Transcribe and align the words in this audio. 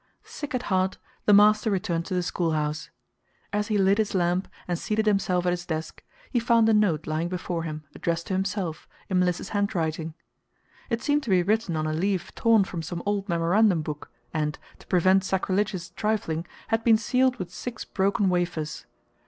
Sick 0.23 0.55
at 0.55 0.63
heart, 0.63 0.97
the 1.27 1.31
master 1.33 1.69
returned 1.69 2.07
to 2.07 2.15
the 2.15 2.23
schoolhouse. 2.23 2.89
As 3.53 3.67
he 3.67 3.77
lit 3.77 3.99
his 3.99 4.15
lamp 4.15 4.47
and 4.67 4.79
seated 4.79 5.05
himself 5.05 5.45
at 5.45 5.51
his 5.53 5.63
desk, 5.67 6.03
he 6.31 6.39
found 6.39 6.67
a 6.67 6.73
note 6.73 7.05
lying 7.05 7.29
before 7.29 7.61
him 7.61 7.83
addressed 7.93 8.25
to 8.25 8.33
himself, 8.33 8.87
in 9.11 9.19
Mliss's 9.19 9.49
handwriting. 9.49 10.15
It 10.89 11.03
seemed 11.03 11.21
to 11.25 11.29
be 11.29 11.43
written 11.43 11.75
on 11.75 11.85
a 11.85 11.93
leaf 11.93 12.33
torn 12.33 12.63
from 12.63 12.81
some 12.81 13.03
old 13.05 13.29
memorandum 13.29 13.83
book, 13.83 14.09
and, 14.33 14.57
to 14.79 14.87
prevent 14.87 15.23
sacrilegious 15.23 15.91
trifling, 15.91 16.47
had 16.69 16.83
been 16.83 16.97
sealed 16.97 17.35
with 17.35 17.51
six 17.53 17.85
broken 17.85 18.27
wafers. 18.27 18.87